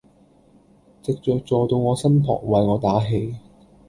[1.03, 3.35] 藉著坐到我身旁為我打氣